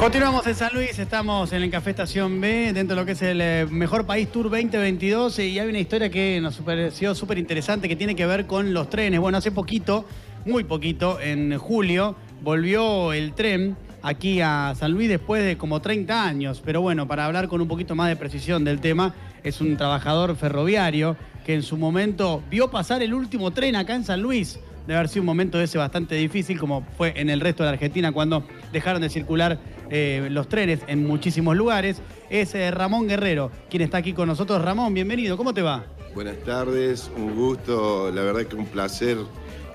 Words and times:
Continuamos 0.00 0.46
en 0.46 0.54
San 0.54 0.72
Luis, 0.72 0.98
estamos 0.98 1.52
en 1.52 1.62
el 1.62 1.70
Café 1.70 1.90
Estación 1.90 2.40
B, 2.40 2.72
dentro 2.72 2.96
de 2.96 3.02
lo 3.02 3.04
que 3.04 3.12
es 3.12 3.20
el 3.20 3.40
eh, 3.42 3.66
Mejor 3.70 4.06
País 4.06 4.32
Tour 4.32 4.44
2022, 4.44 5.38
y 5.40 5.58
hay 5.58 5.68
una 5.68 5.78
historia 5.78 6.08
que 6.08 6.40
nos 6.40 6.56
pareció 6.56 7.14
súper 7.14 7.36
interesante 7.36 7.86
que 7.86 7.96
tiene 7.96 8.16
que 8.16 8.24
ver 8.24 8.46
con 8.46 8.72
los 8.72 8.88
trenes. 8.88 9.20
Bueno, 9.20 9.36
hace 9.36 9.50
poquito, 9.50 10.06
muy 10.46 10.64
poquito, 10.64 11.20
en 11.20 11.58
julio, 11.58 12.16
volvió 12.42 13.12
el 13.12 13.34
tren 13.34 13.76
aquí 14.02 14.40
a 14.40 14.74
San 14.74 14.92
Luis 14.92 15.08
después 15.08 15.44
de 15.44 15.58
como 15.58 15.82
30 15.82 16.24
años. 16.24 16.62
Pero 16.64 16.80
bueno, 16.80 17.06
para 17.06 17.26
hablar 17.26 17.48
con 17.48 17.60
un 17.60 17.68
poquito 17.68 17.94
más 17.94 18.08
de 18.08 18.16
precisión 18.16 18.64
del 18.64 18.80
tema, 18.80 19.14
es 19.44 19.60
un 19.60 19.76
trabajador 19.76 20.34
ferroviario 20.36 21.16
que 21.44 21.54
en 21.54 21.62
su 21.62 21.76
momento 21.76 22.42
vio 22.50 22.70
pasar 22.70 23.02
el 23.02 23.12
último 23.12 23.50
tren 23.50 23.76
acá 23.76 23.94
en 23.94 24.04
San 24.04 24.22
Luis. 24.22 24.58
Debe 24.86 24.96
haber 24.98 25.08
sido 25.08 25.22
un 25.22 25.26
momento 25.26 25.60
ese 25.60 25.78
bastante 25.78 26.14
difícil, 26.16 26.58
como 26.58 26.84
fue 26.96 27.12
en 27.16 27.30
el 27.30 27.40
resto 27.40 27.62
de 27.62 27.68
la 27.68 27.74
Argentina 27.74 28.12
cuando 28.12 28.44
dejaron 28.72 29.00
de 29.02 29.08
circular 29.08 29.58
eh, 29.90 30.28
los 30.30 30.48
trenes 30.48 30.80
en 30.88 31.06
muchísimos 31.06 31.56
lugares. 31.56 32.00
Es 32.28 32.54
eh, 32.54 32.70
Ramón 32.70 33.06
Guerrero, 33.08 33.50
quien 33.68 33.82
está 33.82 33.98
aquí 33.98 34.12
con 34.12 34.26
nosotros. 34.28 34.62
Ramón, 34.62 34.94
bienvenido, 34.94 35.36
¿cómo 35.36 35.54
te 35.54 35.62
va? 35.62 35.84
Buenas 36.14 36.38
tardes, 36.44 37.10
un 37.16 37.36
gusto, 37.36 38.10
la 38.12 38.22
verdad 38.22 38.46
que 38.46 38.56
un 38.56 38.66
placer 38.66 39.16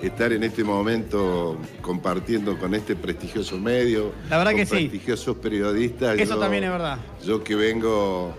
estar 0.02 0.30
en 0.32 0.42
este 0.42 0.62
momento 0.62 1.56
compartiendo 1.80 2.58
con 2.58 2.74
este 2.74 2.94
prestigioso 2.94 3.56
medio. 3.58 4.12
La 4.28 4.36
verdad 4.36 4.52
con 4.52 4.60
que 4.60 4.66
sí. 4.66 4.72
prestigiosos 4.72 5.36
periodistas. 5.36 6.18
Eso 6.18 6.34
Yo- 6.34 6.40
también 6.40 6.64
es 6.64 6.70
verdad. 6.70 6.98
Yo 7.24 7.42
que 7.42 7.54
vengo, 7.54 8.34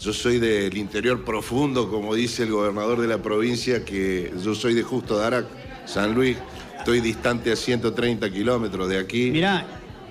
yo 0.00 0.14
soy 0.14 0.38
del 0.38 0.76
interior 0.78 1.24
profundo, 1.24 1.90
como 1.90 2.14
dice 2.14 2.44
el 2.44 2.52
gobernador 2.52 3.00
de 3.00 3.06
la 3.06 3.18
provincia, 3.18 3.84
que 3.84 4.32
yo 4.42 4.54
soy 4.54 4.72
de 4.74 4.82
Justo 4.82 5.18
Darac, 5.18 5.44
San 5.84 6.14
Luis. 6.14 6.38
Estoy 6.78 7.00
distante 7.00 7.52
a 7.52 7.56
130 7.56 8.30
kilómetros 8.30 8.88
de 8.88 8.98
aquí. 8.98 9.30
Mirá, 9.30 9.66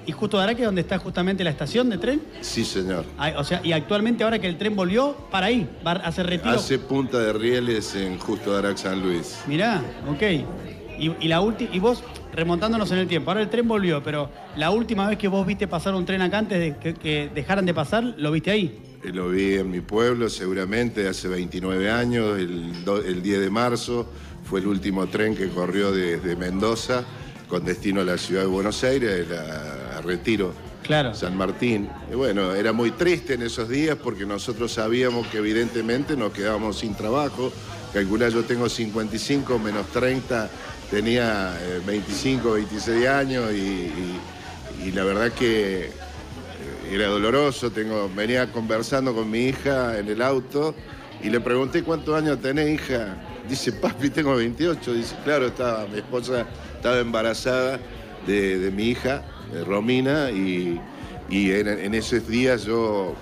y 0.06 0.12
justo 0.12 0.40
que 0.46 0.52
es 0.52 0.66
donde 0.66 0.82
está 0.82 1.00
justamente 1.00 1.44
la 1.44 1.50
estación 1.50 1.90
de 1.90 1.98
tren. 1.98 2.22
Sí, 2.42 2.64
señor. 2.64 3.04
Ah, 3.18 3.34
O 3.38 3.44
sea, 3.44 3.62
y 3.64 3.72
actualmente 3.72 4.24
ahora 4.24 4.38
que 4.38 4.48
el 4.48 4.58
tren 4.60 4.76
volvió, 4.76 5.16
para 5.32 5.48
ahí, 5.48 5.68
va 5.86 5.94
a 5.94 6.08
hacer 6.08 6.28
retiro. 6.28 6.52
Hace 6.52 6.78
punta 6.78 7.18
de 7.20 7.34
rieles 7.34 7.96
en 7.96 8.20
Justo 8.20 8.54
Darac, 8.54 8.78
San 8.78 9.02
Luis. 9.02 9.40
Mirá, 9.48 9.82
ok. 10.08 10.22
Y, 11.00 11.12
y 11.20 11.28
la 11.28 11.42
última, 11.42 11.74
y 11.74 11.80
vos, 11.80 12.04
remontándonos 12.34 12.92
en 12.92 13.00
el 13.00 13.08
tiempo, 13.08 13.32
ahora 13.32 13.42
el 13.42 13.50
tren 13.50 13.68
volvió, 13.68 14.04
pero 14.04 14.30
la 14.56 14.70
última 14.70 15.08
vez 15.08 15.18
que 15.18 15.28
vos 15.28 15.48
viste 15.48 15.68
pasar 15.68 15.96
un 15.96 16.06
tren 16.06 16.22
acá 16.22 16.38
antes 16.38 16.60
de 16.60 16.78
que, 16.78 16.94
que 16.94 17.32
dejaran 17.34 17.66
de 17.66 17.74
pasar, 17.74 18.04
lo 18.18 18.32
viste 18.32 18.52
ahí. 18.52 18.80
Eh, 19.04 19.12
Lo 19.14 19.30
vi 19.30 19.56
en 19.56 19.72
mi 19.72 19.82
pueblo 19.82 20.30
seguramente 20.30 21.08
hace 21.08 21.28
29 21.28 21.90
años, 21.90 22.38
el, 22.38 22.84
do- 22.84 23.02
el 23.04 23.22
10 23.22 23.40
de 23.40 23.50
marzo, 23.50 24.08
fue 24.50 24.60
el 24.60 24.68
último 24.68 25.08
tren 25.08 25.36
que 25.36 25.50
corrió 25.50 25.92
desde 25.92 26.36
Mendoza 26.36 27.06
con 27.48 27.64
destino 27.66 28.02
a 28.02 28.04
la 28.04 28.18
ciudad 28.18 28.42
de 28.42 28.48
Buenos 28.48 28.84
Aires, 28.84 29.26
a, 29.32 29.98
a 29.98 30.02
Retiro, 30.02 30.54
Claro. 30.84 31.14
San 31.14 31.38
Martín. 31.38 31.88
Y 32.12 32.16
bueno, 32.16 32.54
era 32.56 32.74
muy 32.74 32.92
triste 32.92 33.36
en 33.36 33.44
esos 33.44 33.70
días 33.70 33.96
porque 34.02 34.26
nosotros 34.26 34.72
sabíamos 34.74 35.28
que 35.28 35.38
evidentemente 35.38 36.16
nos 36.18 36.32
quedábamos 36.34 36.80
sin 36.80 36.96
trabajo. 36.96 37.52
Calculá, 37.94 38.30
yo 38.30 38.44
tengo 38.44 38.68
55 38.70 39.60
menos 39.60 39.88
30, 39.88 40.50
tenía 40.90 41.56
eh, 41.62 41.82
25, 41.86 42.54
26 42.54 43.08
años 43.08 43.52
y, 43.52 43.56
y- 43.58 44.20
y 44.86 44.92
la 44.92 45.04
verdad 45.04 45.32
que 45.34 45.86
eh, 45.88 45.92
era 46.96 47.08
doloroso. 47.08 47.72
Tengo, 47.72 48.10
venía 48.16 48.52
conversando 48.52 49.14
con 49.14 49.30
mi 49.30 49.48
hija 49.48 49.98
en 49.98 50.08
el 50.08 50.22
auto 50.22 50.76
y 51.22 51.30
le 51.30 51.40
pregunté 51.40 51.84
cuántos 51.84 52.16
años 52.16 52.40
tenés, 52.42 52.76
hija. 52.76 53.18
Dice, 53.48 53.72
papi, 53.72 54.10
tengo 54.10 54.36
28. 54.36 54.94
Dice, 54.94 55.16
claro, 55.24 55.48
estaba, 55.48 55.86
mi 55.88 55.98
esposa 56.00 56.46
estaba 56.76 57.00
embarazada 57.00 57.80
de, 58.26 58.72
mi 58.74 58.90
hija, 58.90 59.24
Romina, 59.66 60.30
y, 60.32 60.80
y 61.30 61.52
en, 61.52 61.94
esos 61.94 62.28
días 62.28 62.66
yo, 62.66 63.16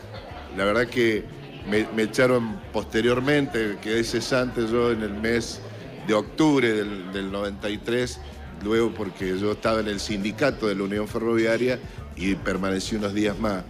la 0.58 0.66
verdad 0.66 0.88
que 0.88 1.26
me, 1.70 2.04
echaron 2.04 2.60
posteriormente, 2.74 3.78
quedé 3.82 4.04
cesante 4.04 4.68
yo 4.68 4.92
en 4.92 5.02
el 5.02 5.14
mes 5.14 5.62
de 6.08 6.14
octubre 6.14 6.72
del 6.72 7.32
93, 7.32 8.20
luego 8.64 8.94
porque 8.94 9.38
yo 9.38 9.54
estaba 9.54 9.80
en 9.80 9.88
el 9.88 10.00
sindicato 10.00 10.68
de 10.68 10.76
la 10.76 10.84
Unión 10.84 11.08
Ferroviaria 11.08 11.80
y 12.16 12.36
permanecí 12.36 12.96
unos 12.96 13.14
días 13.14 13.38
más. 13.40 13.64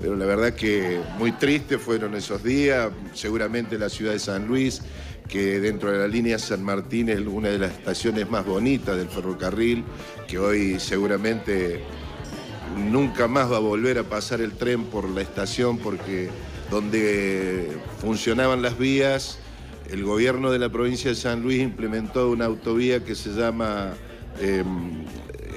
Pero 0.00 0.16
la 0.16 0.26
verdad 0.26 0.54
que 0.54 1.00
muy 1.18 1.32
triste 1.32 1.78
fueron 1.78 2.16
esos 2.16 2.42
días, 2.42 2.90
seguramente 3.14 3.78
la 3.78 3.88
ciudad 3.88 4.12
de 4.12 4.18
San 4.18 4.48
Luis, 4.48 4.82
que 5.28 5.60
dentro 5.60 5.92
de 5.92 5.98
la 5.98 6.08
línea 6.08 6.38
San 6.38 6.62
Martín 6.62 7.08
es 7.08 7.20
una 7.20 7.48
de 7.48 7.58
las 7.58 7.72
estaciones 7.72 8.28
más 8.28 8.44
bonitas 8.44 8.96
del 8.96 9.08
ferrocarril, 9.08 9.84
que 10.26 10.38
hoy 10.38 10.80
seguramente 10.80 11.84
nunca 12.90 13.28
más 13.28 13.50
va 13.50 13.58
a 13.58 13.60
volver 13.60 13.98
a 13.98 14.02
pasar 14.02 14.40
el 14.40 14.52
tren 14.52 14.84
por 14.84 15.08
la 15.08 15.20
estación 15.20 15.78
porque 15.78 16.30
donde 16.70 17.68
funcionaban 18.00 18.62
las 18.62 18.78
vías, 18.78 19.38
el 19.90 20.04
gobierno 20.04 20.50
de 20.50 20.58
la 20.58 20.70
provincia 20.70 21.10
de 21.10 21.16
San 21.16 21.42
Luis 21.42 21.60
implementó 21.60 22.30
una 22.30 22.46
autovía 22.46 23.04
que 23.04 23.14
se 23.14 23.30
llama 23.30 23.94
eh, 24.40 24.64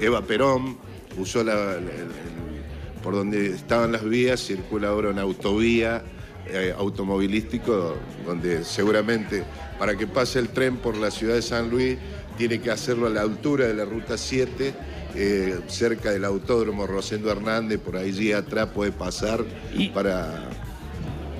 Eva 0.00 0.22
Perón, 0.22 0.76
usó 1.18 1.42
la- 1.44 1.54
la- 1.54 1.76
el- 1.78 2.26
por 3.02 3.14
donde 3.14 3.46
estaban 3.54 3.92
las 3.92 4.04
vías, 4.04 4.40
circula 4.40 4.88
ahora 4.88 5.10
una 5.10 5.22
autovía 5.22 6.02
eh, 6.48 6.72
automovilístico 6.78 7.96
donde 8.24 8.62
seguramente 8.64 9.42
para 9.80 9.96
que 9.96 10.06
pase 10.06 10.38
el 10.38 10.48
tren 10.50 10.76
por 10.76 10.96
la 10.96 11.10
ciudad 11.10 11.34
de 11.34 11.42
San 11.42 11.70
Luis 11.70 11.98
tiene 12.38 12.60
que 12.60 12.70
hacerlo 12.70 13.08
a 13.08 13.10
la 13.10 13.22
altura 13.22 13.66
de 13.66 13.74
la 13.74 13.84
ruta 13.84 14.16
7, 14.16 14.72
eh, 15.16 15.58
cerca 15.66 16.10
del 16.12 16.24
autódromo 16.24 16.86
Rosendo 16.86 17.32
Hernández, 17.32 17.80
por 17.80 17.96
allí 17.96 18.30
atrás 18.32 18.68
puede 18.74 18.92
pasar 18.92 19.44
Y- 19.76 19.88
para 19.88 20.44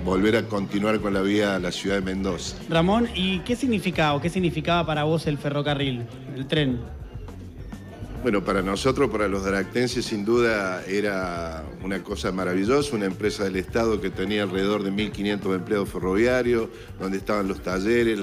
volver 0.05 0.37
a 0.37 0.43
continuar 0.49 0.99
con 1.01 1.15
la 1.15 1.21
vía 1.23 1.55
a 1.55 1.59
la 1.61 1.71
ciudad 1.71 1.97
de 1.97 2.03
Mendoza. 2.03 2.57
Ramón, 2.69 3.09
¿y 3.15 3.41
qué 3.41 3.55
significaba 3.55 4.15
o 4.15 4.21
qué 4.21 4.29
significaba 4.31 4.85
para 4.87 5.05
vos 5.05 5.27
el 5.29 5.39
ferrocarril, 5.39 6.05
el 6.35 6.47
tren? 6.47 6.81
Bueno, 8.27 8.43
para 8.43 8.61
nosotros, 8.61 9.09
para 9.09 9.29
los 9.29 9.45
daractenses, 9.45 10.07
sin 10.07 10.25
duda 10.25 10.85
era 10.85 11.65
una 11.85 12.03
cosa 12.03 12.33
maravillosa, 12.33 12.97
una 12.97 13.07
empresa 13.07 13.45
del 13.45 13.55
Estado 13.55 14.01
que 14.01 14.11
tenía 14.11 14.43
alrededor 14.43 14.83
de 14.83 14.91
1.500 14.91 15.55
empleados 15.55 15.89
ferroviarios, 15.91 16.69
donde 16.99 17.19
estaban 17.19 17.47
los 17.47 17.63
talleres, 17.63 18.19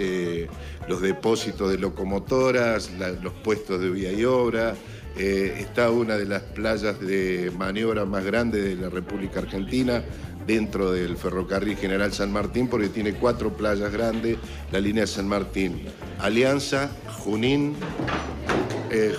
eh, 0.00 0.48
los 0.88 1.00
depósitos 1.00 1.70
de 1.70 1.78
locomotoras, 1.78 2.90
los 3.22 3.32
puestos 3.34 3.80
de 3.80 3.90
vía 3.90 4.10
y 4.10 4.24
obra. 4.24 4.74
Eh, 5.16 5.58
está 5.60 5.92
una 5.92 6.16
de 6.16 6.24
las 6.24 6.42
playas 6.42 6.98
de 6.98 7.52
maniobra 7.56 8.04
más 8.04 8.24
grandes 8.24 8.64
de 8.64 8.74
la 8.74 8.88
República 8.90 9.38
Argentina, 9.38 10.02
dentro 10.44 10.90
del 10.90 11.16
ferrocarril 11.16 11.76
General 11.76 12.12
San 12.12 12.32
Martín, 12.32 12.66
porque 12.66 12.88
tiene 12.88 13.12
cuatro 13.12 13.56
playas 13.56 13.92
grandes, 13.92 14.38
la 14.72 14.80
línea 14.80 15.06
San 15.06 15.28
Martín. 15.28 15.82
Alianza, 16.18 16.90
Junín, 17.20 17.76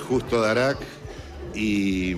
Justo 0.08 0.42
Darac 0.42 0.78
y, 1.54 2.16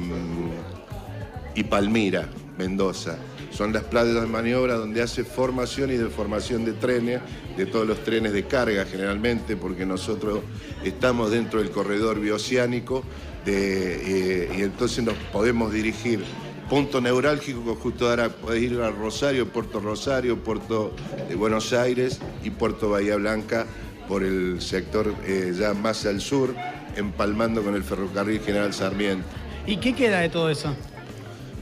y 1.55 1.63
Palmira, 1.63 2.29
Mendoza. 2.57 3.17
Son 3.51 3.73
las 3.73 3.83
playas 3.83 4.13
de 4.13 4.27
maniobra 4.27 4.75
donde 4.75 5.01
hace 5.01 5.23
formación 5.23 5.91
y 5.91 5.97
deformación 5.97 6.65
de 6.65 6.73
trenes, 6.73 7.21
de 7.57 7.65
todos 7.65 7.87
los 7.87 8.03
trenes 8.03 8.31
de 8.31 8.45
carga 8.45 8.85
generalmente, 8.85 9.57
porque 9.57 9.85
nosotros 9.85 10.41
estamos 10.83 11.31
dentro 11.31 11.59
del 11.59 11.71
corredor 11.71 12.19
bioceánico 12.19 13.03
eh, 13.45 14.53
y 14.57 14.61
entonces 14.61 15.03
nos 15.03 15.15
podemos 15.33 15.73
dirigir. 15.73 16.23
Punto 16.69 17.01
neurálgico 17.01 17.63
con 17.63 17.75
Justo 17.75 18.07
Darac, 18.07 18.33
podés 18.33 18.61
ir 18.61 18.79
a 18.79 18.91
Rosario, 18.91 19.47
Puerto 19.47 19.79
Rosario, 19.79 20.37
Puerto 20.37 20.93
de 21.27 21.33
Buenos 21.33 21.73
Aires 21.73 22.19
y 22.43 22.51
Puerto 22.51 22.91
Bahía 22.91 23.15
Blanca 23.15 23.65
por 24.07 24.23
el 24.23 24.61
sector 24.61 25.15
eh, 25.25 25.53
ya 25.57 25.73
más 25.73 26.05
al 26.05 26.21
sur, 26.21 26.53
empalmando 26.95 27.61
con 27.63 27.75
el 27.75 27.83
ferrocarril 27.83 28.39
General 28.41 28.73
Sarmiento. 28.73 29.25
¿Y 29.65 29.77
qué 29.77 29.93
queda 29.93 30.19
de 30.19 30.29
todo 30.29 30.49
eso? 30.49 30.75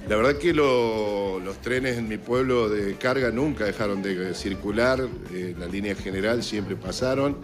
La 0.07 0.15
verdad 0.15 0.37
que 0.37 0.53
lo- 0.53 1.39
los 1.41 1.57
trenes 1.61 1.97
en 1.97 2.07
mi 2.07 2.17
pueblo 2.17 2.69
de 2.69 2.95
carga 2.95 3.29
nunca 3.31 3.65
dejaron 3.65 4.01
de 4.01 4.33
circular, 4.33 5.05
eh, 5.33 5.53
la 5.59 5.65
línea 5.65 5.95
general 5.95 6.43
siempre 6.43 6.77
pasaron, 6.77 7.35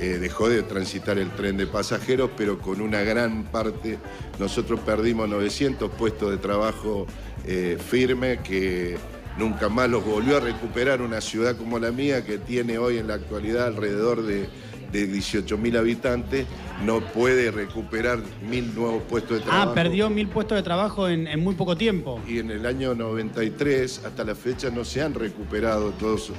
eh, 0.00 0.18
dejó 0.20 0.48
de 0.48 0.62
transitar 0.64 1.18
el 1.18 1.30
tren 1.30 1.56
de 1.56 1.66
pasajeros, 1.68 2.30
pero 2.36 2.58
con 2.58 2.80
una 2.80 3.02
gran 3.02 3.44
parte, 3.44 3.98
nosotros 4.40 4.80
perdimos 4.80 5.28
900 5.28 5.90
puestos 5.92 6.30
de 6.32 6.38
trabajo 6.38 7.06
eh, 7.46 7.78
firme 7.88 8.40
que 8.42 8.96
nunca 9.38 9.68
más 9.68 9.88
los 9.88 10.04
volvió 10.04 10.38
a 10.38 10.40
recuperar 10.40 11.00
una 11.02 11.20
ciudad 11.20 11.56
como 11.56 11.78
la 11.78 11.92
mía, 11.92 12.24
que 12.24 12.38
tiene 12.38 12.78
hoy 12.78 12.98
en 12.98 13.06
la 13.06 13.14
actualidad 13.14 13.68
alrededor 13.68 14.22
de, 14.26 14.48
de 14.92 15.08
18.000 15.08 15.78
habitantes, 15.78 16.46
no 16.84 17.00
puede 17.00 17.50
recuperar 17.50 18.20
mil 18.48 18.74
nuevos 18.74 19.02
puestos 19.04 19.38
de 19.38 19.44
trabajo. 19.44 19.70
Ah, 19.70 19.74
perdió 19.74 20.10
mil 20.10 20.28
puestos 20.28 20.56
de 20.56 20.62
trabajo 20.62 21.08
en, 21.08 21.26
en 21.26 21.40
muy 21.40 21.54
poco 21.54 21.76
tiempo. 21.76 22.20
Y 22.26 22.38
en 22.38 22.50
el 22.50 22.66
año 22.66 22.94
93 22.94 24.04
hasta 24.04 24.24
la 24.24 24.34
fecha 24.34 24.70
no 24.70 24.84
se 24.84 25.02
han 25.02 25.14
recuperado 25.14 25.90
todos 25.92 26.32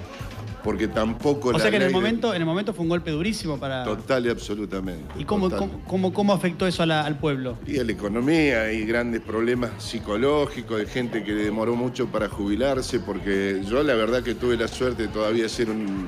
porque 0.63 0.87
tampoco... 0.87 1.49
O 1.49 1.59
sea 1.59 1.69
que 1.69 1.77
en 1.77 1.83
el, 1.83 1.91
momento, 1.91 2.33
en 2.33 2.41
el 2.41 2.45
momento 2.45 2.73
fue 2.73 2.83
un 2.83 2.89
golpe 2.89 3.11
durísimo 3.11 3.57
para... 3.57 3.83
Total 3.83 4.25
y 4.25 4.29
absolutamente. 4.29 5.05
¿Y 5.17 5.25
cómo, 5.25 5.49
cómo, 5.87 6.13
cómo, 6.13 6.33
afectó 6.33 6.67
eso 6.67 6.83
al 6.83 7.17
pueblo? 7.17 7.57
Y 7.65 7.79
a 7.79 7.83
la 7.83 7.91
economía, 7.91 8.63
hay 8.63 8.85
grandes 8.85 9.21
problemas 9.21 9.71
psicológicos, 9.77 10.79
de 10.79 10.85
gente 10.85 11.23
que 11.23 11.33
demoró 11.33 11.75
mucho 11.75 12.07
para 12.07 12.29
jubilarse, 12.29 12.99
porque 12.99 13.61
yo 13.67 13.83
la 13.83 13.95
verdad 13.95 14.23
que 14.23 14.35
tuve 14.35 14.57
la 14.57 14.67
suerte 14.67 15.03
de 15.03 15.07
todavía 15.09 15.47
ser 15.49 15.69
un 15.69 16.07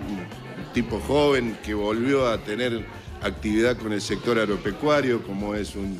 tipo 0.73 0.99
joven 0.99 1.57
que 1.63 1.73
volvió 1.73 2.27
a 2.27 2.37
tener 2.37 2.85
actividad 3.21 3.77
con 3.77 3.93
el 3.93 4.01
sector 4.01 4.39
agropecuario, 4.39 5.23
como 5.23 5.55
es 5.55 5.75
un, 5.75 5.97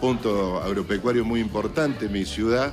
punto 0.00 0.60
agropecuario 0.60 1.24
muy 1.24 1.40
importante 1.40 2.06
en 2.06 2.12
mi 2.12 2.24
ciudad. 2.24 2.72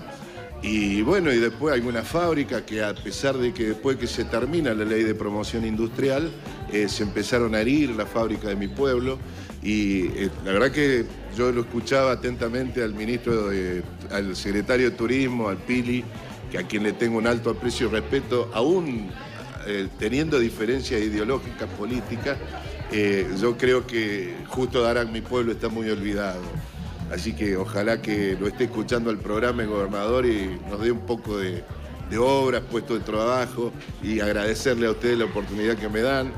Y 0.63 1.03
bueno, 1.03 1.31
y 1.31 1.37
después 1.37 1.75
hay 1.75 1.81
una 1.81 2.01
fábrica 2.01 2.65
que 2.65 2.83
a 2.83 2.95
pesar 2.95 3.37
de 3.37 3.53
que 3.53 3.65
después 3.65 3.97
que 3.97 4.07
se 4.07 4.25
termina 4.25 4.73
la 4.73 4.85
ley 4.85 5.03
de 5.03 5.13
promoción 5.13 5.65
industrial, 5.65 6.31
eh, 6.71 6.89
se 6.89 7.03
empezaron 7.03 7.53
a 7.53 7.61
herir 7.61 7.91
la 7.91 8.07
fábrica 8.07 8.47
de 8.47 8.55
mi 8.55 8.67
pueblo. 8.67 9.19
Y 9.61 10.07
eh, 10.07 10.29
la 10.43 10.53
verdad 10.53 10.71
que 10.71 11.05
yo 11.37 11.51
lo 11.51 11.61
escuchaba 11.61 12.13
atentamente 12.13 12.81
al 12.81 12.95
ministro, 12.95 13.51
al 14.09 14.35
secretario 14.35 14.89
de 14.89 14.95
Turismo, 14.95 15.49
al 15.49 15.57
Pili, 15.57 16.03
que 16.51 16.57
a 16.57 16.63
quien 16.63 16.81
le 16.81 16.93
tengo 16.93 17.19
un 17.19 17.27
alto 17.27 17.51
aprecio 17.51 17.87
y 17.87 17.91
respeto, 17.91 18.49
aún 18.53 19.11
eh, 19.65 19.87
teniendo 19.97 20.39
diferencias 20.39 21.01
ideológicas, 21.01 21.69
políticas, 21.71 22.37
eh, 22.91 23.27
yo 23.39 23.57
creo 23.57 23.87
que 23.87 24.35
justo 24.47 24.81
Darán, 24.81 25.11
mi 25.11 25.21
pueblo, 25.21 25.51
está 25.51 25.69
muy 25.69 25.89
olvidado. 25.89 26.41
Así 27.11 27.33
que 27.33 27.55
ojalá 27.57 28.01
que 28.01 28.37
lo 28.39 28.47
esté 28.47 28.65
escuchando 28.65 29.11
el 29.11 29.17
programa 29.17 29.63
el 29.63 29.69
gobernador 29.69 30.25
y 30.25 30.59
nos 30.69 30.81
dé 30.81 30.91
un 30.91 31.01
poco 31.01 31.37
de, 31.37 31.63
obras, 32.17 32.63
puesto 32.69 32.93
de 32.93 33.01
trabajo 33.01 33.71
y 34.01 34.19
agradecerle 34.19 34.87
a 34.87 34.91
ustedes 34.91 35.17
la 35.17 35.25
oportunidad 35.25 35.75
que 35.77 35.89
me 35.89 36.01
dan. 36.01 36.31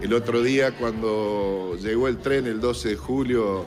El 0.00 0.12
otro 0.14 0.42
día 0.42 0.72
cuando 0.72 1.76
llegó 1.80 2.08
el 2.08 2.18
tren 2.18 2.46
el 2.46 2.60
12 2.60 2.90
de 2.90 2.96
julio 2.96 3.66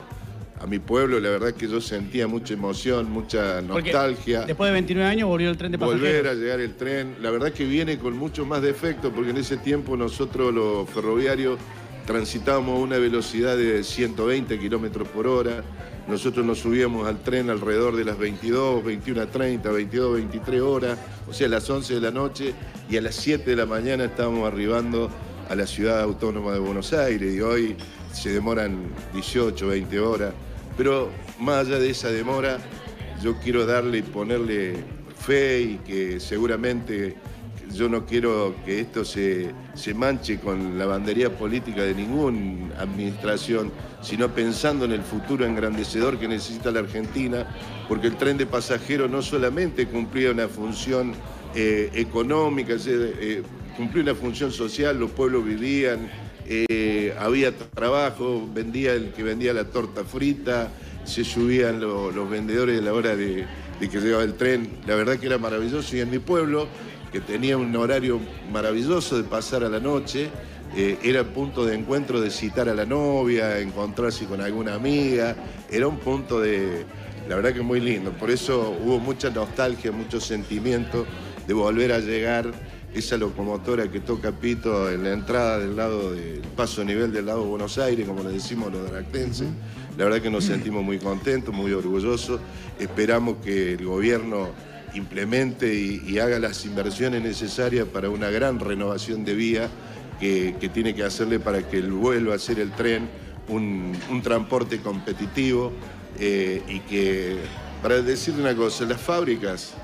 a 0.60 0.66
mi 0.66 0.78
pueblo, 0.78 1.20
la 1.20 1.30
verdad 1.30 1.52
que 1.52 1.68
yo 1.68 1.80
sentía 1.80 2.26
mucha 2.26 2.54
emoción, 2.54 3.10
mucha 3.10 3.60
nostalgia. 3.60 4.42
después 4.42 4.68
de 4.68 4.72
29 4.72 5.08
años 5.08 5.28
volvió 5.28 5.50
el 5.50 5.56
tren 5.56 5.72
de 5.72 5.78
pasajeros. 5.78 6.02
Volver 6.02 6.28
a 6.28 6.34
llegar 6.34 6.60
el 6.60 6.74
tren, 6.74 7.16
la 7.20 7.30
verdad 7.30 7.52
que 7.52 7.64
viene 7.64 7.98
con 7.98 8.16
mucho 8.16 8.46
más 8.46 8.62
defectos 8.62 9.12
porque 9.14 9.30
en 9.30 9.36
ese 9.36 9.58
tiempo 9.58 9.96
nosotros 9.96 10.54
los 10.54 10.88
ferroviarios 10.88 11.58
transitábamos 12.06 12.78
a 12.78 12.82
una 12.82 12.98
velocidad 12.98 13.56
de 13.56 13.82
120 13.82 14.58
kilómetros 14.58 15.08
por 15.08 15.26
hora. 15.26 15.62
Nosotros 16.08 16.46
nos 16.46 16.60
subíamos 16.60 17.06
al 17.06 17.20
tren 17.20 17.50
alrededor 17.50 17.96
de 17.96 18.04
las 18.04 18.16
22, 18.16 18.84
21, 18.84 19.26
30, 19.26 19.70
22, 19.70 20.14
23 20.14 20.60
horas, 20.60 20.98
o 21.28 21.32
sea, 21.32 21.48
a 21.48 21.50
las 21.50 21.68
11 21.68 21.94
de 21.94 22.00
la 22.00 22.12
noche, 22.12 22.54
y 22.88 22.96
a 22.96 23.00
las 23.02 23.16
7 23.16 23.50
de 23.50 23.56
la 23.56 23.66
mañana 23.66 24.04
estábamos 24.04 24.46
arribando 24.46 25.10
a 25.48 25.54
la 25.56 25.66
ciudad 25.66 26.00
autónoma 26.00 26.52
de 26.52 26.60
Buenos 26.60 26.92
Aires, 26.92 27.34
y 27.34 27.40
hoy 27.40 27.76
se 28.12 28.30
demoran 28.30 28.84
18, 29.12 29.66
20 29.66 29.98
horas. 29.98 30.32
Pero 30.76 31.10
más 31.38 31.66
allá 31.66 31.78
de 31.78 31.90
esa 31.90 32.10
demora, 32.10 32.58
yo 33.22 33.38
quiero 33.38 33.66
darle 33.66 33.98
y 33.98 34.02
ponerle 34.02 34.74
fe 35.18 35.60
y 35.62 35.76
que 35.78 36.20
seguramente 36.20 37.16
yo 37.72 37.88
no 37.88 38.06
quiero 38.06 38.54
que 38.64 38.80
esto 38.80 39.04
se, 39.04 39.52
manche 39.94 40.38
con 40.38 40.78
la 40.78 40.86
bandería 40.86 41.36
política 41.36 41.82
de 41.82 41.94
ninguna 41.94 42.78
administración, 42.78 43.72
sino 44.00 44.28
pensando 44.28 44.84
en 44.84 44.92
el 44.92 45.02
futuro 45.02 45.44
engrandecedor 45.44 46.18
que 46.18 46.28
necesita 46.28 46.70
la 46.70 46.80
Argentina, 46.80 47.46
porque 47.88 48.06
el 48.06 48.16
tren 48.16 48.38
de 48.38 48.46
pasajeros 48.46 49.10
no 49.10 49.22
solamente 49.22 49.86
cumplía 49.86 50.30
una 50.30 50.48
función 50.48 51.12
eh, 51.54 51.90
económica, 51.94 52.74
eh, 52.86 53.42
cumplía 53.76 54.04
una 54.04 54.14
función 54.14 54.52
social, 54.52 54.98
los 54.98 55.10
pueblos 55.10 55.44
vivían, 55.44 56.08
eh, 56.48 57.14
había 57.18 57.56
trabajo, 57.56 58.48
vendía 58.52 58.92
el 58.94 59.12
que 59.12 59.22
vendía 59.22 59.52
la 59.52 59.64
torta 59.64 60.04
frita, 60.04 60.70
se 61.04 61.24
subían 61.24 61.80
los 61.80 62.30
vendedores 62.30 62.80
a 62.80 62.84
la 62.84 62.92
hora 62.92 63.16
de, 63.16 63.46
que 63.80 64.00
llegaba 64.00 64.22
el 64.22 64.34
tren, 64.34 64.78
la 64.86 64.94
verdad 64.94 65.18
que 65.18 65.26
era 65.26 65.38
maravilloso 65.38 65.96
y 65.96 66.00
en 66.00 66.10
mi 66.10 66.18
pueblo 66.18 66.68
que 67.12 67.20
tenía 67.20 67.56
un 67.56 67.74
horario 67.76 68.20
maravilloso 68.50 69.16
de 69.16 69.24
pasar 69.24 69.64
a 69.64 69.68
la 69.68 69.80
noche. 69.80 70.28
Eh, 70.76 70.98
era 71.04 71.22
punto 71.22 71.64
de 71.64 71.76
encuentro 71.76 72.20
de 72.20 72.30
citar 72.30 72.68
a 72.68 72.74
la 72.74 72.84
novia, 72.84 73.60
encontrarse 73.60 74.26
con 74.26 74.40
alguna 74.40 74.74
amiga. 74.74 75.36
Era 75.70 75.86
un 75.86 75.98
punto 75.98 76.40
de, 76.40 76.84
la 77.28 77.36
verdad 77.36 77.54
que 77.54 77.62
muy 77.62 77.80
lindo. 77.80 78.10
Por 78.12 78.30
eso 78.30 78.76
hubo 78.84 78.98
mucha 78.98 79.30
nostalgia, 79.30 79.92
mucho 79.92 80.20
sentimiento 80.20 81.06
de 81.46 81.54
volver 81.54 81.92
a 81.92 82.00
llegar 82.00 82.52
esa 82.98 83.18
locomotora 83.18 83.90
que 83.90 84.00
toca 84.00 84.32
Pito 84.32 84.90
en 84.90 85.04
la 85.04 85.12
entrada 85.12 85.58
del 85.58 85.76
lado 85.76 86.14
del 86.14 86.40
paso 86.56 86.82
nivel 86.82 87.12
del 87.12 87.26
lado 87.26 87.42
de 87.42 87.48
Buenos 87.48 87.76
Aires, 87.76 88.06
como 88.06 88.22
le 88.22 88.30
decimos 88.30 88.72
los 88.72 88.90
dractenses. 88.90 89.48
La 89.98 90.04
verdad 90.04 90.22
que 90.22 90.30
nos 90.30 90.44
sentimos 90.44 90.82
muy 90.82 90.98
contentos, 90.98 91.54
muy 91.54 91.72
orgullosos. 91.72 92.40
Esperamos 92.78 93.36
que 93.44 93.74
el 93.74 93.84
gobierno 93.84 94.48
implemente 94.94 95.74
y, 95.74 96.18
haga 96.18 96.38
las 96.38 96.64
inversiones 96.64 97.22
necesarias 97.22 97.86
para 97.86 98.08
una 98.08 98.30
gran 98.30 98.60
renovación 98.60 99.26
de 99.26 99.34
vía 99.34 99.68
que, 100.18 100.54
tiene 100.72 100.94
que 100.94 101.02
hacerle 101.02 101.38
para 101.38 101.68
que 101.68 101.82
vuelva 101.82 102.34
a 102.34 102.38
ser 102.38 102.58
el 102.60 102.72
tren 102.72 103.08
un, 103.48 103.94
transporte 104.22 104.80
competitivo 104.80 105.70
eh, 106.18 106.62
y 106.66 106.80
que, 106.80 107.36
para 107.82 108.00
decir 108.00 108.34
una 108.38 108.56
cosa, 108.56 108.86
las 108.86 109.00
fábricas 109.00 109.74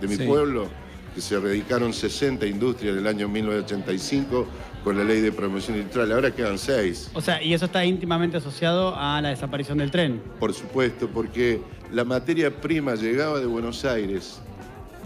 de 0.00 0.08
mi 0.08 0.16
pueblo, 0.16 0.68
que 1.16 1.22
se 1.22 1.40
dedicaron 1.40 1.94
60 1.94 2.44
industrias 2.44 2.92
en 2.92 2.98
el 2.98 3.06
año 3.06 3.26
1985 3.26 4.46
con 4.84 4.98
la 4.98 5.02
ley 5.02 5.22
de 5.22 5.32
promoción 5.32 5.78
industrial, 5.78 6.12
ahora 6.12 6.30
quedan 6.30 6.58
6. 6.58 7.12
O 7.14 7.22
sea, 7.22 7.42
y 7.42 7.54
eso 7.54 7.64
está 7.64 7.86
íntimamente 7.86 8.36
asociado 8.36 8.94
a 8.94 9.22
la 9.22 9.30
desaparición 9.30 9.78
del 9.78 9.90
tren. 9.90 10.22
Por 10.38 10.52
supuesto, 10.52 11.08
porque 11.08 11.62
la 11.90 12.04
materia 12.04 12.54
prima 12.60 12.96
llegaba 12.96 13.40
de 13.40 13.46
Buenos 13.46 13.86
Aires 13.86 14.40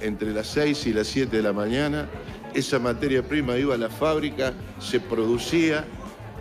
entre 0.00 0.32
las 0.32 0.48
6 0.48 0.88
y 0.88 0.92
las 0.92 1.06
7 1.06 1.36
de 1.36 1.42
la 1.44 1.52
mañana. 1.52 2.08
Esa 2.54 2.80
materia 2.80 3.22
prima 3.22 3.56
iba 3.56 3.76
a 3.76 3.78
la 3.78 3.88
fábrica, 3.88 4.52
se 4.80 4.98
producía, 4.98 5.84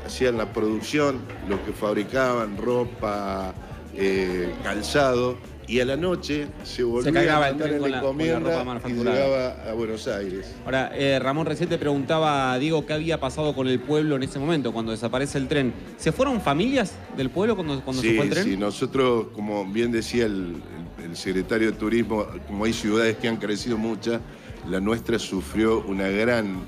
hacían 0.03 0.35
la 0.35 0.51
producción, 0.51 1.19
lo 1.47 1.63
que 1.63 1.73
fabricaban, 1.73 2.57
ropa, 2.57 3.53
eh, 3.93 4.51
calzado, 4.63 5.37
y 5.69 5.79
a 5.79 5.85
la 5.85 5.95
noche 5.95 6.47
se 6.63 6.83
volvía 6.83 7.37
a 7.37 7.39
mandar 7.39 7.71
en 7.71 7.91
la, 7.91 7.99
encomienda 7.99 8.81
y 8.87 8.91
llegaba 8.91 9.69
a 9.69 9.73
Buenos 9.73 10.07
Aires. 10.07 10.55
Ahora, 10.65 10.91
eh, 10.95 11.19
Ramón 11.19 11.45
recién 11.45 11.69
te 11.69 11.77
preguntaba, 11.77 12.57
digo, 12.57 12.87
¿qué 12.87 12.93
había 12.93 13.19
pasado 13.19 13.53
con 13.53 13.67
el 13.67 13.79
pueblo 13.79 14.15
en 14.15 14.23
ese 14.23 14.39
momento, 14.39 14.73
cuando 14.73 14.91
desaparece 14.91 15.37
el 15.37 15.47
tren? 15.47 15.71
¿Se 15.97 16.11
fueron 16.11 16.41
familias 16.41 16.93
del 17.15 17.29
pueblo 17.29 17.55
cuando, 17.55 17.81
cuando 17.83 18.01
se 18.01 18.15
fue 18.15 18.25
el 18.25 18.31
tren? 18.31 18.43
Sí, 18.45 18.57
nosotros, 18.57 19.27
como 19.31 19.63
bien 19.63 19.91
decía 19.91 20.25
el, 20.25 20.55
el 21.03 21.15
secretario 21.15 21.71
de 21.71 21.77
Turismo, 21.77 22.25
como 22.47 22.65
hay 22.65 22.73
ciudades 22.73 23.17
que 23.17 23.27
han 23.27 23.37
crecido 23.37 23.77
muchas, 23.77 24.21
la 24.67 24.79
nuestra 24.79 25.19
sufrió 25.19 25.83
una 25.85 26.07
gran, 26.07 26.65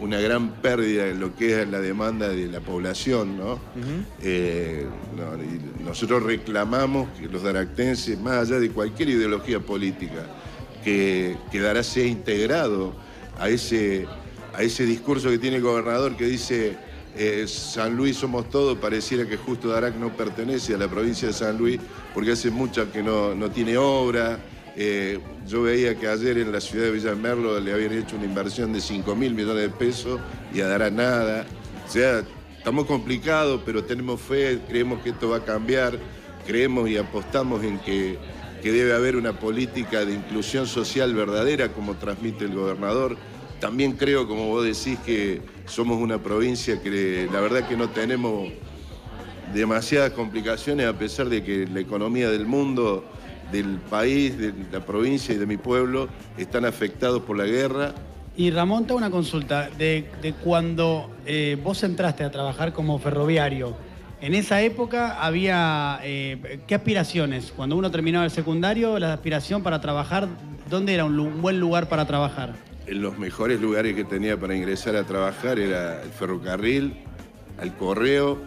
una 0.00 0.20
gran 0.20 0.50
pérdida 0.60 1.08
en 1.08 1.20
lo 1.20 1.34
que 1.34 1.60
es 1.60 1.68
la 1.68 1.80
demanda 1.80 2.28
de 2.28 2.46
la 2.48 2.60
población. 2.60 3.36
¿no? 3.38 3.58
Eh, 4.22 4.86
nosotros 5.84 6.22
reclamamos 6.22 7.08
que 7.18 7.28
los 7.28 7.42
daractenses, 7.42 8.18
más 8.18 8.48
allá 8.48 8.60
de 8.60 8.70
cualquier 8.70 9.10
ideología 9.10 9.60
política, 9.60 10.26
que 10.84 11.36
quedará 11.50 11.82
sea 11.82 12.06
integrado 12.06 12.94
a 13.38 13.48
ese, 13.48 14.06
a 14.54 14.62
ese 14.62 14.84
discurso 14.84 15.30
que 15.30 15.38
tiene 15.38 15.56
el 15.56 15.62
gobernador 15.62 16.16
que 16.16 16.24
dice 16.24 16.76
eh, 17.16 17.46
San 17.48 17.96
Luis 17.96 18.16
somos 18.16 18.48
todos, 18.48 18.78
pareciera 18.78 19.26
que 19.26 19.36
justo 19.36 19.68
Darac 19.68 19.96
no 19.96 20.16
pertenece 20.16 20.74
a 20.74 20.78
la 20.78 20.88
provincia 20.88 21.28
de 21.28 21.34
San 21.34 21.58
Luis 21.58 21.80
porque 22.14 22.32
hace 22.32 22.50
mucho 22.50 22.90
que 22.92 23.02
no, 23.02 23.50
tiene 23.50 23.76
obra. 23.76 24.38
Eh, 24.82 25.18
yo 25.46 25.60
veía 25.60 25.94
que 25.94 26.08
ayer 26.08 26.38
en 26.38 26.52
la 26.52 26.58
ciudad 26.58 26.86
de 26.86 26.92
Villamerlo 26.92 27.60
le 27.60 27.74
habían 27.74 27.92
hecho 27.92 28.16
una 28.16 28.24
inversión 28.24 28.72
de 28.72 28.80
5 28.80 29.14
mil 29.14 29.34
millones 29.34 29.64
de 29.64 29.68
pesos 29.68 30.18
y 30.54 30.62
a 30.62 30.68
Darac 30.68 30.94
nada. 30.94 31.44
O 31.86 31.90
sea, 31.90 32.24
estamos 32.56 32.86
complicados, 32.86 33.60
pero 33.66 33.84
tenemos 33.84 34.22
fe, 34.22 34.58
creemos 34.66 35.02
que 35.02 35.10
esto 35.10 35.28
va 35.28 35.36
a 35.36 35.44
cambiar, 35.44 35.98
creemos 36.46 36.88
y 36.88 36.96
apostamos 36.96 37.62
en 37.62 37.78
que, 37.80 38.16
que 38.62 38.72
debe 38.72 38.94
haber 38.94 39.16
una 39.16 39.38
política 39.38 40.06
de 40.06 40.14
inclusión 40.14 40.66
social 40.66 41.12
verdadera 41.14 41.74
como 41.74 41.96
transmite 41.96 42.46
el 42.46 42.54
gobernador 42.54 43.18
también 43.60 43.92
creo, 43.92 44.26
como 44.26 44.46
vos 44.46 44.64
decís, 44.64 44.98
que 45.04 45.42
somos 45.66 45.98
una 45.98 46.22
provincia 46.22 46.80
que 46.80 47.28
la 47.30 47.42
verdad 47.42 47.68
que 47.68 47.76
no 47.76 47.90
tenemos 47.90 48.48
demasiadas 49.52 50.12
complicaciones 50.12 50.86
a 50.86 50.96
pesar 50.96 51.28
de 51.28 51.44
que 51.44 51.66
la 51.66 51.80
economía 51.80 52.30
del 52.30 52.46
mundo, 52.46 53.04
del 53.50 53.78
país, 53.78 54.38
de 54.38 54.52
la 54.72 54.84
provincia 54.84 55.34
y 55.34 55.38
de 55.38 55.46
mi 55.46 55.56
pueblo 55.56 56.08
están 56.36 56.64
afectados 56.64 57.22
por 57.22 57.36
la 57.36 57.44
guerra. 57.44 57.94
Y 58.36 58.50
Ramón, 58.50 58.86
te 58.86 58.92
una 58.94 59.10
consulta. 59.10 59.68
De, 59.70 60.06
cuando 60.42 61.10
eh, 61.26 61.58
vos 61.62 61.82
entraste 61.82 62.24
a 62.24 62.30
trabajar 62.30 62.72
como 62.72 62.98
ferroviario, 62.98 63.76
en 64.20 64.34
esa 64.34 64.62
época 64.62 65.20
había, 65.22 66.00
eh, 66.02 66.60
¿qué 66.66 66.74
aspiraciones? 66.74 67.52
Cuando 67.54 67.76
uno 67.76 67.90
terminaba 67.90 68.24
el 68.24 68.30
secundario, 68.30 68.98
la 68.98 69.12
aspiración 69.14 69.62
para 69.62 69.80
trabajar, 69.80 70.28
¿dónde 70.68 70.94
era 70.94 71.04
un 71.04 71.40
buen 71.42 71.58
lugar 71.60 71.88
para 71.88 72.06
trabajar? 72.06 72.54
en 72.86 73.02
los 73.02 73.16
mejores 73.18 73.60
lugares 73.60 73.94
que 73.94 74.02
tenía 74.02 74.36
para 74.40 74.56
ingresar 74.56 74.96
a 74.96 75.04
trabajar 75.04 75.60
era 75.60 76.02
el 76.02 76.10
ferrocarril, 76.10 76.94
al 77.60 77.76
correo, 77.76 78.38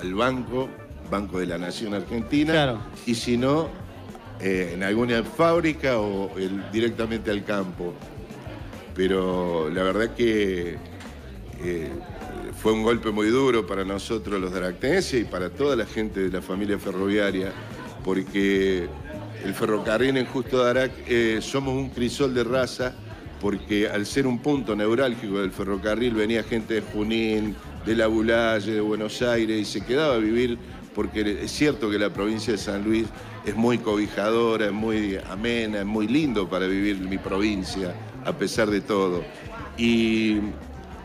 al 0.00 0.14
banco, 0.14 0.68
Banco 1.08 1.38
de 1.38 1.46
la 1.46 1.58
Nación 1.58 1.94
Argentina, 1.94 2.52
Claro. 2.52 2.78
y 3.06 3.14
si 3.14 3.36
no, 3.36 3.68
eh, 4.42 4.72
en 4.74 4.82
alguna 4.82 5.22
fábrica 5.22 5.98
o 5.98 6.30
directamente 6.72 7.30
al 7.30 7.44
campo. 7.44 7.94
Pero 8.94 9.70
la 9.70 9.82
verdad 9.84 10.14
que 10.14 10.76
eh, 11.64 11.88
fue 12.60 12.72
un 12.72 12.82
golpe 12.82 13.10
muy 13.10 13.28
duro 13.28 13.66
para 13.66 13.84
nosotros 13.84 14.40
los 14.40 14.52
daractenses 14.52 15.22
y 15.22 15.24
para 15.24 15.50
toda 15.50 15.76
la 15.76 15.86
gente 15.86 16.20
de 16.20 16.30
la 16.30 16.42
familia 16.42 16.78
ferroviaria, 16.78 17.52
porque 18.04 18.88
el 19.44 19.54
ferrocarril 19.54 20.16
en 20.16 20.26
Justo 20.26 20.58
Darac 20.58 20.92
eh, 21.06 21.38
somos 21.40 21.74
un 21.74 21.90
crisol 21.90 22.34
de 22.34 22.44
raza, 22.44 22.94
porque 23.40 23.88
al 23.88 24.06
ser 24.06 24.26
un 24.26 24.40
punto 24.40 24.76
neurálgico 24.76 25.40
del 25.40 25.52
ferrocarril 25.52 26.14
venía 26.14 26.42
gente 26.42 26.74
de 26.74 26.80
Junín, 26.80 27.56
de 27.86 27.96
La 27.96 28.06
Bulalle, 28.06 28.72
de 28.72 28.80
Buenos 28.80 29.22
Aires 29.22 29.60
y 29.60 29.64
se 29.64 29.84
quedaba 29.84 30.14
a 30.14 30.18
vivir, 30.18 30.58
porque 30.94 31.42
es 31.42 31.50
cierto 31.50 31.90
que 31.90 31.98
la 31.98 32.10
provincia 32.10 32.52
de 32.52 32.58
San 32.58 32.84
Luis 32.84 33.06
es 33.44 33.54
muy 33.54 33.78
cobijadora, 33.78 34.66
es 34.66 34.72
muy 34.72 35.18
amena, 35.30 35.80
es 35.80 35.86
muy 35.86 36.06
lindo 36.06 36.48
para 36.48 36.66
vivir 36.66 36.98
mi 36.98 37.18
provincia, 37.18 37.94
a 38.24 38.32
pesar 38.32 38.70
de 38.70 38.80
todo. 38.80 39.24
Y 39.76 40.40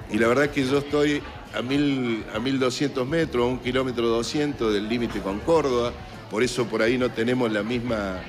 y 0.10 0.18
la 0.18 0.28
verdad 0.28 0.46
es 0.46 0.52
que 0.52 0.66
yo 0.66 0.78
estoy 0.78 1.22
a, 1.54 1.62
mil, 1.62 2.24
a 2.34 2.40
1200 2.40 3.06
metros, 3.08 3.44
a 3.44 3.48
un 3.48 3.60
kilómetro 3.60 4.08
200 4.08 4.74
del 4.74 4.88
límite 4.88 5.20
con 5.20 5.40
Córdoba, 5.40 5.92
por 6.32 6.44
eso 6.44 6.66
por 6.66 6.82
ahí 6.82 6.98
no 6.98 7.12
tenemos 7.12 7.52
la 7.52 7.64
misma, 7.64 8.22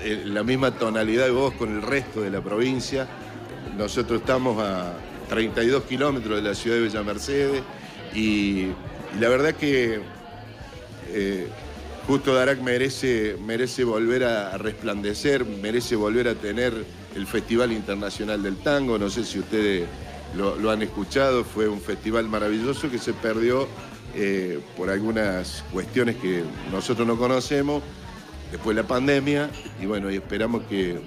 eh, 0.00 0.22
la 0.24 0.44
misma 0.44 0.72
tonalidad 0.72 1.24
de 1.24 1.32
voz 1.32 1.54
con 1.54 1.74
el 1.74 1.82
resto 1.82 2.20
de 2.20 2.30
la 2.30 2.40
provincia. 2.40 3.08
Nosotros 3.76 4.20
estamos 4.20 4.62
a 4.62 4.94
32 5.28 5.84
kilómetros 5.84 6.36
de 6.36 6.48
la 6.48 6.54
ciudad 6.54 6.76
de 6.76 6.82
Bella 6.82 7.02
Mercedes 7.02 7.62
y, 8.14 8.20
y 8.20 8.74
la 9.18 9.28
verdad 9.28 9.54
que 9.54 10.00
eh, 11.08 11.48
Justo 12.06 12.34
Darac 12.34 12.60
merece, 12.60 13.36
merece 13.46 13.82
volver 13.82 14.24
a, 14.24 14.58
resplandecer, 14.58 15.42
merece 15.46 15.96
volver 15.96 16.28
a 16.28 16.34
tener 16.34 16.74
el 17.16 17.26
Festival 17.26 17.72
Internacional 17.72 18.42
del 18.42 18.56
Tango. 18.56 18.98
No 18.98 19.08
sé 19.08 19.24
si 19.24 19.38
ustedes 19.38 19.86
lo, 20.36 20.54
lo 20.56 20.70
han 20.70 20.82
escuchado, 20.82 21.44
fue 21.44 21.66
un 21.66 21.80
festival 21.80 22.28
maravilloso 22.28 22.90
que 22.90 22.98
se 22.98 23.14
perdió 23.14 23.66
eh, 24.14 24.60
por 24.76 24.90
algunas 24.90 25.64
cuestiones 25.72 26.16
que 26.16 26.42
nosotros 26.70 27.06
no 27.08 27.16
conocemos, 27.16 27.82
después 28.52 28.76
de 28.76 28.82
la 28.82 28.88
pandemia, 28.88 29.48
y 29.80 29.86
bueno, 29.86 30.10
y 30.10 30.16
esperamos 30.16 30.64
que 30.64 30.98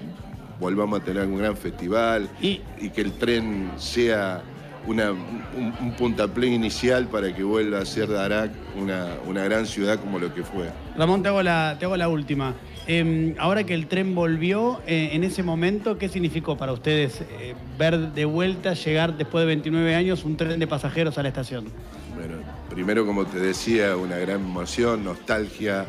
volvamos 0.58 1.00
a 1.00 1.04
tener 1.04 1.24
un 1.26 1.38
gran 1.38 1.56
festival 1.56 2.28
Y- 2.42 2.60
y 2.80 2.90
que 2.90 3.02
el 3.02 3.12
tren 3.12 3.70
sea 3.78 4.42
una- 4.86 5.12
un, 5.12 5.74
un 5.80 5.92
puntapié 5.92 6.46
inicial 6.54 7.06
para 7.08 7.34
que 7.34 7.42
vuelva 7.42 7.78
a 7.80 7.84
ser 7.84 8.08
Darak 8.08 8.50
una, 8.76 9.08
una 9.26 9.44
gran 9.44 9.66
ciudad 9.66 9.98
como 9.98 10.18
lo 10.18 10.32
que 10.34 10.42
fue. 10.42 10.70
Ramón, 10.96 11.22
te 11.22 11.28
hago 11.28 11.42
la, 11.42 11.76
te 11.78 11.84
hago 11.84 11.96
la 11.96 12.08
última. 12.08 12.54
Eh, 12.86 13.34
ahora 13.38 13.64
que 13.64 13.74
el 13.74 13.86
tren 13.86 14.14
volvió, 14.14 14.80
eh, 14.86 15.10
en 15.12 15.22
ese 15.24 15.42
momento, 15.42 15.98
¿qué 15.98 16.08
significó 16.08 16.56
para 16.56 16.72
ustedes 16.72 17.20
eh, 17.20 17.54
ver 17.78 17.98
de 18.12 18.24
vuelta, 18.24 18.72
llegar 18.72 19.16
después 19.18 19.42
de 19.42 19.46
29 19.46 19.94
años, 19.94 20.24
un 20.24 20.36
tren 20.38 20.58
de 20.58 20.66
pasajeros 20.66 21.18
a 21.18 21.22
la 21.22 21.28
estación? 21.28 21.66
Bueno, 22.16 22.36
primero, 22.70 23.04
como 23.04 23.26
te 23.26 23.38
decía, 23.40 23.94
una 23.94 24.16
gran 24.16 24.40
emoción, 24.40 25.04
nostalgia, 25.04 25.84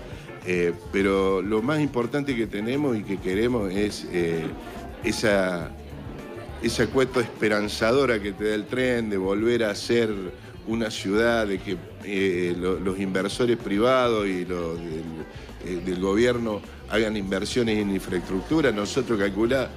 eh, 0.46 0.74
pero 0.92 1.42
lo 1.42 1.62
más 1.62 1.80
importante 1.80 2.36
que 2.36 2.48
tenemos 2.48 2.98
y 2.98 3.04
que 3.04 3.18
queremos 3.18 3.72
es 3.72 4.06
esa, 5.04 5.70
esa 6.62 6.88
cuota 6.88 7.22
esperanzadora 7.22 8.20
que 8.22 8.34
te 8.34 8.50
da 8.50 8.56
el 8.56 8.66
tren 8.66 9.10
de 9.10 9.18
volver 9.18 9.64
a 9.64 9.74
ser 9.76 10.10
una 10.68 10.92
ciudad, 10.92 11.48
de 11.48 11.60
que 11.60 11.78
eh, 12.04 12.56
lo- 12.58 12.80
los 12.80 13.00
inversores 13.00 13.58
privados 13.58 14.28
y 14.28 14.46
los 14.46 14.78
del, 14.78 15.04
eh, 15.66 15.82
del 15.86 16.00
gobierno 16.00 16.62
hagan 16.90 17.16
inversiones 17.18 17.78
en 17.80 17.92
infraestructura. 17.92 18.72
Nosotros 18.72 19.18
calculá 19.20 19.70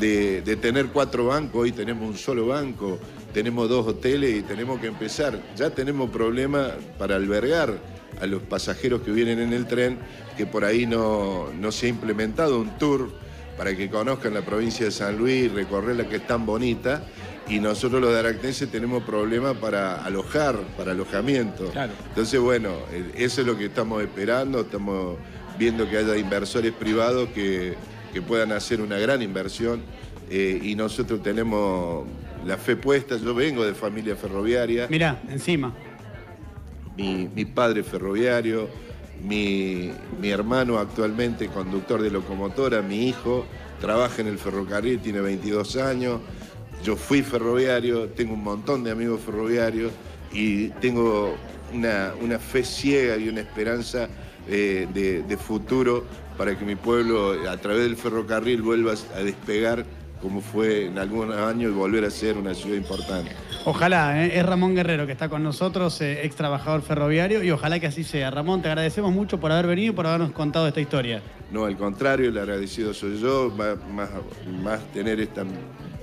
de, 0.00 0.42
de 0.42 0.56
tener 0.56 0.86
cuatro 0.86 1.26
bancos, 1.26 1.62
hoy 1.62 1.72
tenemos 1.72 2.08
un 2.08 2.16
solo 2.16 2.46
banco, 2.46 2.98
tenemos 3.32 3.68
dos 3.68 3.86
hoteles 3.86 4.36
y 4.38 4.42
tenemos 4.42 4.80
que 4.80 4.86
empezar. 4.88 5.38
Ya 5.56 5.70
tenemos 5.70 6.10
problemas 6.10 6.72
para 6.98 7.16
albergar 7.16 7.74
a 8.20 8.26
los 8.26 8.42
pasajeros 8.42 9.02
que 9.02 9.10
vienen 9.10 9.38
en 9.40 9.52
el 9.52 9.66
tren, 9.66 9.98
que 10.36 10.46
por 10.46 10.64
ahí 10.64 10.86
no, 10.86 11.48
no 11.58 11.72
se 11.72 11.86
ha 11.86 11.88
implementado 11.90 12.58
un 12.60 12.78
tour 12.78 13.10
para 13.56 13.76
que 13.76 13.88
conozcan 13.90 14.34
la 14.34 14.42
provincia 14.42 14.86
de 14.86 14.92
San 14.92 15.16
Luis, 15.18 15.52
recorrerla 15.52 16.08
que 16.08 16.16
es 16.16 16.26
tan 16.26 16.46
bonita. 16.46 17.04
Y 17.48 17.58
nosotros 17.58 18.00
los 18.00 18.12
daractenses 18.12 18.70
tenemos 18.70 19.02
problemas 19.02 19.56
para 19.56 20.04
alojar, 20.04 20.56
para 20.76 20.92
alojamiento. 20.92 21.66
Claro. 21.70 21.92
Entonces, 22.08 22.40
bueno, 22.40 22.70
eh, 22.92 23.10
eso 23.16 23.40
es 23.40 23.46
lo 23.46 23.58
que 23.58 23.66
estamos 23.66 24.00
esperando. 24.02 24.60
Estamos 24.60 25.16
viendo 25.58 25.88
que 25.90 25.98
haya 25.98 26.16
inversores 26.16 26.72
privados 26.72 27.28
que, 27.30 27.74
que 28.12 28.22
puedan 28.22 28.52
hacer 28.52 28.80
una 28.80 28.96
gran 28.98 29.22
inversión. 29.22 29.82
eh, 30.30 30.60
y 30.62 30.74
nosotros 30.76 31.22
tenemos 31.22 32.06
la 32.46 32.56
fe 32.56 32.76
puesta. 32.76 33.16
Yo 33.18 33.34
vengo 33.34 33.64
de 33.64 33.74
familia 33.74 34.16
ferroviaria 34.16 34.86
Mirá, 34.88 35.20
encima. 35.28 35.74
mi, 36.96 37.28
mi 37.34 37.44
padre 37.44 37.82
ferroviario, 37.82 38.68
mi, 39.22 39.92
mi 40.20 40.30
hermano 40.30 40.78
actualmente 40.78 41.48
conductor 41.48 42.02
de 42.02 42.10
locomotora, 42.10 42.82
mi 42.82 43.08
hijo 43.08 43.44
trabaja 43.80 44.22
en 44.22 44.28
el 44.28 44.38
ferrocarril, 44.38 45.00
tiene 45.00 45.20
22 45.20 45.76
años, 45.76 46.20
yo 46.84 46.96
fui 46.96 47.22
ferroviario, 47.22 48.08
tengo 48.08 48.34
un 48.34 48.42
montón 48.42 48.84
de 48.84 48.90
amigos 48.90 49.20
ferroviarios 49.20 49.92
y 50.32 50.68
tengo 50.68 51.36
una, 51.72 52.12
una 52.20 52.38
fe 52.38 52.64
ciega 52.64 53.16
y 53.16 53.28
una 53.28 53.40
esperanza 53.40 54.08
eh, 54.48 54.88
de, 54.92 55.22
de 55.22 55.36
futuro 55.36 56.04
para 56.36 56.58
que 56.58 56.64
mi 56.64 56.74
pueblo 56.74 57.48
a 57.48 57.56
través 57.58 57.84
del 57.84 57.96
ferrocarril 57.96 58.62
vuelva 58.62 58.94
a 59.14 59.20
despegar 59.20 59.84
como 60.22 60.40
fue 60.40 60.86
en 60.86 60.98
algunos 60.98 61.36
años 61.36 61.72
y 61.72 61.74
volver 61.74 62.04
a 62.04 62.10
ser 62.10 62.38
una 62.38 62.54
ciudad 62.54 62.76
importante. 62.76 63.32
Ojalá, 63.64 64.24
¿eh? 64.24 64.38
es 64.38 64.46
Ramón 64.46 64.74
Guerrero 64.74 65.04
que 65.04 65.12
está 65.12 65.28
con 65.28 65.42
nosotros, 65.42 66.00
eh, 66.00 66.24
ex 66.24 66.36
trabajador 66.36 66.82
ferroviario, 66.82 67.42
y 67.42 67.50
ojalá 67.50 67.80
que 67.80 67.88
así 67.88 68.04
sea. 68.04 68.30
Ramón, 68.30 68.62
te 68.62 68.68
agradecemos 68.68 69.12
mucho 69.12 69.40
por 69.40 69.50
haber 69.50 69.66
venido 69.66 69.92
y 69.92 69.96
por 69.96 70.06
habernos 70.06 70.30
contado 70.32 70.68
esta 70.68 70.80
historia. 70.80 71.20
No, 71.50 71.64
al 71.64 71.76
contrario, 71.76 72.28
el 72.30 72.38
agradecido 72.38 72.94
soy 72.94 73.20
yo, 73.20 73.52
más, 73.56 73.76
más, 73.90 74.08
más 74.62 74.80
tener 74.92 75.20
esta, 75.20 75.44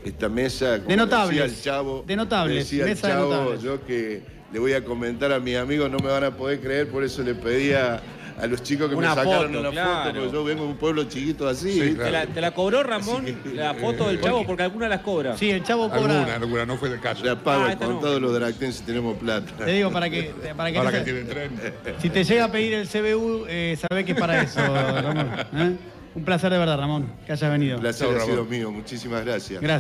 esta 0.04 0.30
mesa. 0.30 0.78
como 0.78 0.90
De 0.90 0.98
notables, 0.98 1.42
Decía 1.42 1.46
el 1.46 1.62
chavo, 1.62 2.04
de 2.06 2.16
notables, 2.16 2.58
decía 2.58 2.84
el 2.84 2.90
mesa 2.90 3.08
de 3.08 3.14
chavo, 3.14 3.34
notables. 3.34 3.62
yo 3.62 3.86
que 3.86 4.22
le 4.52 4.60
voy 4.60 4.74
a 4.74 4.84
comentar 4.84 5.32
a 5.32 5.40
mis 5.40 5.56
amigos, 5.56 5.90
no 5.90 5.98
me 6.00 6.10
van 6.10 6.26
a 6.26 6.32
poder 6.32 6.60
creer, 6.60 6.90
por 6.90 7.04
eso 7.04 7.24
le 7.24 7.36
pedía 7.36 8.02
a 8.42 8.48
los 8.48 8.64
chicos 8.64 8.90
que 8.90 8.96
Una 8.96 9.10
me 9.10 9.16
sacaron 9.16 9.48
foto, 9.48 9.60
una 9.60 9.70
claro. 9.72 9.90
foto, 10.04 10.14
porque 10.20 10.32
yo 10.32 10.44
vengo 10.44 10.64
de 10.64 10.70
un 10.70 10.78
pueblo 10.78 11.04
chiquito 11.06 11.48
así. 11.48 11.72
Sí, 11.74 11.80
¿viste? 11.82 11.96
claro. 11.96 12.12
¿Te, 12.12 12.12
la, 12.12 12.34
te 12.34 12.42
la 12.42 12.52
cobró 12.52 12.84
Ramón 12.84 13.26
la 13.54 13.74
foto 13.74 14.08
del 14.08 14.22
chavo? 14.22 14.46
Porque 14.46 14.64
alguna 14.64 14.88
las 14.88 15.02
cobra. 15.02 15.38
Sí, 15.38 15.50
el 15.52 15.64
chavo 15.64 15.90
cobra. 15.90 16.20
Alguna, 16.22 16.36
alguna, 16.36 16.66
no 16.66 16.78
fue 16.78 16.90
del 16.90 17.00
caso. 17.00 17.24
Le 17.26 17.36
pago 17.36 17.64
Ah, 17.64 17.68
el 17.68 17.72
esta 17.74 17.86
no. 17.88 17.94
contado, 17.94 18.20
los 18.20 18.34
dractenses 18.34 18.82
tenemos 18.86 19.18
plata. 19.18 19.52
Te 19.66 19.72
digo, 19.72 19.92
para 19.92 20.10
que, 20.10 20.34
para 20.58 20.72
que, 20.72 20.78
Ahora 20.78 20.92
no 20.92 20.98
que 20.98 21.04
tiene 21.04 21.22
tren. 21.26 21.52
si 22.02 22.10
te 22.10 22.24
llega 22.24 22.46
a 22.46 22.52
pedir 22.52 22.74
el 22.74 22.88
CBU, 22.88 23.46
eh, 23.48 23.78
sabés 23.90 24.06
que 24.06 24.14
es 24.14 24.20
para 24.20 24.42
eso, 24.42 24.60
Ramón. 25.02 25.30
¿eh? 25.56 25.78
Un 26.16 26.26
placer 26.26 26.52
de 26.52 26.58
verdad, 26.58 26.78
Ramón, 26.80 27.12
que 27.26 27.32
hayas 27.34 27.52
venido. 27.52 27.76
El 27.76 27.82
placer 27.82 28.08
ha 28.18 28.22
sido 28.22 28.44
mío, 28.44 28.72
muchísimas 28.72 29.24
gracias. 29.24 29.62
Gracias. 29.62 29.78